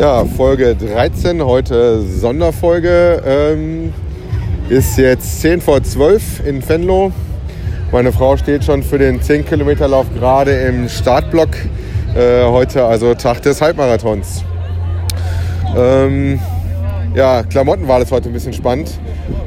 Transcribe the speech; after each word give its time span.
Ja, 0.00 0.24
Folge 0.24 0.74
13, 0.76 1.44
heute 1.44 2.00
Sonderfolge. 2.00 3.22
Ähm, 3.22 3.92
ist 4.70 4.96
jetzt 4.96 5.42
10 5.42 5.60
vor 5.60 5.82
12 5.82 6.46
in 6.46 6.66
Venlo. 6.66 7.12
Meine 7.92 8.10
Frau 8.10 8.38
steht 8.38 8.64
schon 8.64 8.82
für 8.82 8.96
den 8.96 9.20
10 9.20 9.44
Kilometer 9.44 9.88
Lauf 9.88 10.06
gerade 10.18 10.52
im 10.52 10.88
Startblock. 10.88 11.50
Äh, 12.16 12.44
heute 12.46 12.86
also 12.86 13.12
Tag 13.12 13.42
des 13.42 13.60
Halbmarathons. 13.60 14.42
Ähm, 15.76 16.40
ja, 17.14 17.42
Klamottenwahl 17.42 18.00
ist 18.00 18.10
heute 18.10 18.30
ein 18.30 18.32
bisschen 18.32 18.54
spannend. 18.54 18.98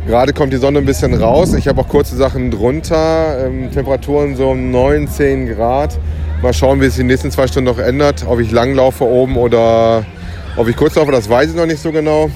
Gerade 0.05 0.33
kommt 0.33 0.53
die 0.53 0.57
Sonne 0.57 0.77
ein 0.77 0.85
bisschen 0.85 1.15
raus. 1.15 1.55
Ich 1.55 1.67
habe 1.67 1.81
auch 1.81 1.87
kurze 1.87 2.15
Sachen 2.15 2.51
drunter. 2.51 3.47
Ähm, 3.47 3.71
Temperaturen 3.71 4.35
so 4.35 4.51
um 4.51 4.69
9, 4.69 5.07
10 5.07 5.47
Grad. 5.55 5.97
Mal 6.43 6.53
schauen, 6.53 6.79
wie 6.79 6.85
es 6.85 6.95
die 6.95 7.03
nächsten 7.03 7.31
zwei 7.31 7.47
Stunden 7.47 7.71
noch 7.71 7.79
ändert. 7.79 8.23
Ob 8.29 8.39
ich 8.39 8.51
lang 8.51 8.75
laufe 8.75 9.03
oben 9.03 9.35
oder 9.35 10.05
ob 10.55 10.67
ich 10.67 10.75
kurz 10.75 10.95
laufe, 10.95 11.11
das 11.11 11.29
weiß 11.29 11.51
ich 11.51 11.55
noch 11.55 11.65
nicht 11.65 11.81
so 11.81 11.91
genau. 11.91 12.29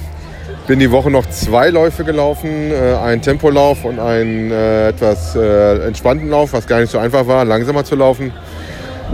Bin 0.66 0.78
die 0.78 0.90
Woche 0.90 1.10
noch 1.10 1.26
zwei 1.30 1.70
Läufe 1.70 2.04
gelaufen, 2.04 2.70
äh, 2.70 2.94
einen 2.96 3.22
Tempolauf 3.22 3.84
und 3.84 3.98
einen 3.98 4.50
äh, 4.50 4.88
etwas 4.88 5.34
äh, 5.34 5.86
entspannten 5.86 6.28
Lauf, 6.28 6.52
was 6.52 6.66
gar 6.66 6.80
nicht 6.80 6.90
so 6.90 6.98
einfach 6.98 7.26
war, 7.26 7.44
langsamer 7.44 7.84
zu 7.84 7.96
laufen. 7.96 8.32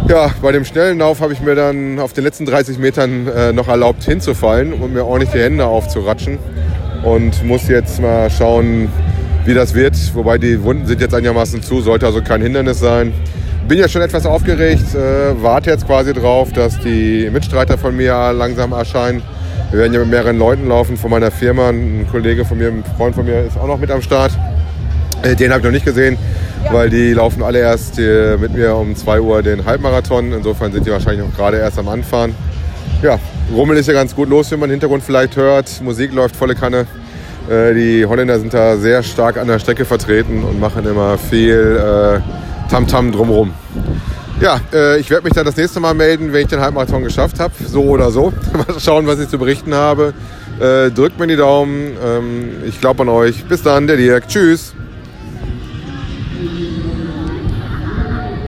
Ja, 0.09 0.31
bei 0.43 0.53
dem 0.53 0.65
schnellen 0.65 0.99
Lauf 0.99 1.21
habe 1.21 1.33
ich 1.33 1.41
mir 1.41 1.55
dann 1.55 2.01
auf 2.01 2.13
den 2.13 2.25
letzten 2.25 2.45
30 2.47 2.79
Metern 2.79 3.29
äh, 3.29 3.53
noch 3.53 3.69
erlaubt 3.69 4.03
hinzufallen 4.03 4.73
und 4.73 4.93
mir 4.93 5.05
ordentlich 5.05 5.31
die 5.31 5.41
Hände 5.41 5.67
aufzuratschen 5.67 6.39
und 7.05 7.45
muss 7.45 7.69
jetzt 7.69 8.01
mal 8.01 8.31
schauen, 8.31 8.89
wie 9.45 9.55
das 9.55 9.75
wird. 9.75 9.95
Wobei 10.15 10.39
die 10.39 10.63
Wunden 10.63 10.87
sind 10.87 11.01
jetzt 11.01 11.15
einigermaßen 11.15 11.63
zu, 11.63 11.81
sollte 11.81 12.07
also 12.07 12.23
kein 12.23 12.43
Hindernis 12.43 12.81
sein 12.81 13.13
bin 13.69 13.79
ja 13.79 13.89
schon 13.89 14.03
etwas 14.03 14.27
aufgeregt, 14.27 14.95
äh, 14.95 15.43
warte 15.43 15.71
jetzt 15.71 15.87
quasi 15.87 16.13
drauf, 16.13 16.53
dass 16.53 16.79
die 16.81 17.31
Mitstreiter 17.33 17.79
von 17.79 17.97
mir 17.97 18.33
langsam 18.33 18.73
erscheinen. 18.73 19.23
Wir 19.71 19.81
werden 19.81 19.95
ja 19.95 20.01
mit 20.01 20.11
mehreren 20.11 20.39
Leuten 20.39 20.69
laufen 20.69 20.97
von 20.97 21.11
meiner 21.11 21.31
Firma. 21.31 21.71
Ein 21.71 22.07
Kollege 22.11 22.45
von 22.45 22.59
mir, 22.59 22.69
ein 22.69 22.85
Freund 22.97 23.15
von 23.15 23.25
mir 23.25 23.41
ist 23.41 23.57
auch 23.57 23.67
noch 23.67 23.79
mit 23.79 23.91
am 23.91 24.03
Start. 24.03 24.33
Äh, 25.23 25.35
den 25.35 25.51
habe 25.51 25.61
ich 25.61 25.65
noch 25.65 25.73
nicht 25.73 25.87
gesehen, 25.87 26.19
weil 26.71 26.91
die 26.91 27.15
laufen 27.15 27.43
alle 27.43 27.61
erst 27.61 27.99
äh, 27.99 28.37
mit 28.37 28.53
mir 28.53 28.75
um 28.77 28.95
2 28.95 29.21
Uhr 29.21 29.43
den 29.43 29.65
Halbmarathon. 29.65 30.33
Insofern 30.33 30.73
sind 30.73 30.87
die 30.87 30.91
wahrscheinlich 30.91 31.27
auch 31.27 31.35
gerade 31.35 31.57
erst 31.57 31.79
am 31.79 31.89
Anfahren. 31.89 32.35
Ja, 33.03 33.19
Rummel 33.53 33.79
ist 33.79 33.87
ja 33.87 33.95
ganz 33.95 34.15
gut 34.15 34.29
los, 34.29 34.51
wie 34.51 34.57
man 34.57 34.69
im 34.69 34.73
Hintergrund 34.73 35.03
vielleicht 35.03 35.37
hört. 35.37 35.81
Musik 35.83 36.13
läuft 36.13 36.37
volle 36.37 36.55
Kanne. 36.55 36.87
Äh, 37.49 37.73
die 37.73 38.05
Holländer 38.05 38.39
sind 38.39 38.53
da 38.53 38.77
sehr 38.77 39.03
stark 39.03 39.39
an 39.39 39.49
der 39.49 39.59
Strecke 39.59 39.87
vertreten 39.87 40.45
und 40.45 40.61
machen 40.61 40.87
immer 40.87 41.17
viel 41.17 42.23
Tamtam 42.69 43.07
-Tam 43.09 43.13
drumherum. 43.13 43.55
Ja, 44.41 44.61
äh, 44.73 44.99
ich 44.99 45.11
werde 45.11 45.25
mich 45.25 45.33
dann 45.33 45.47
das 45.47 45.57
nächste 45.57 45.81
Mal 45.81 45.95
melden, 45.95 46.33
wenn 46.33 46.43
ich 46.43 46.49
den 46.49 46.61
Halbmarathon 46.61 47.05
geschafft 47.05 47.39
habe, 47.39 47.55
so 47.65 47.83
oder 47.85 48.11
so. 48.11 48.33
Mal 48.53 48.81
schauen, 48.81 49.07
was 49.07 49.19
ich 49.19 49.29
zu 49.29 49.39
berichten 49.39 49.75
habe. 49.75 50.13
Äh, 50.61 50.91
drückt 50.91 51.19
mir 51.19 51.27
die 51.27 51.37
Daumen. 51.37 51.97
Ähm, 52.05 52.51
ich 52.67 52.81
glaube 52.81 53.03
an 53.03 53.09
euch. 53.09 53.45
Bis 53.45 53.63
dann, 53.63 53.87
der 53.87 53.97
Dirk. 53.97 54.29
Tschüss. 54.29 54.75